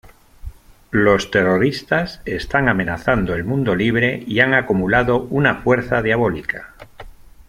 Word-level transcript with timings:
Los 0.89 1.29
terroristas 1.29 2.21
están 2.25 2.69
amenazando 2.69 3.35
el 3.35 3.43
mundo 3.43 3.75
libre 3.75 4.23
y 4.25 4.39
han 4.39 4.55
acumulado 4.55 5.27
una 5.29 5.57
fuerza 5.61 6.01
diabólica. 6.01 6.73